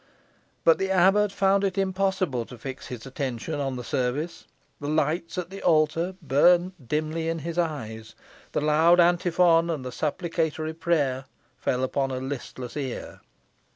But 0.63 0.79
the 0.79 0.89
abbot 0.89 1.31
found 1.31 1.63
it 1.63 1.77
impossible 1.77 2.43
to 2.47 2.57
fix 2.57 2.87
his 2.87 3.05
attention 3.05 3.59
on 3.59 3.75
the 3.75 3.83
service. 3.83 4.47
The 4.79 4.87
lights 4.89 5.37
at 5.37 5.51
the 5.51 5.61
altar 5.61 6.15
burnt 6.23 6.87
dimly 6.87 7.29
in 7.29 7.37
his 7.45 7.59
eyes 7.59 8.15
the 8.53 8.61
loud 8.61 8.99
antiphon 8.99 9.69
and 9.69 9.85
the 9.85 9.91
supplicatory 9.91 10.73
prayer 10.73 11.25
fell 11.59 11.83
upon 11.83 12.09
a 12.09 12.17
listless 12.17 12.75
ear. 12.75 13.21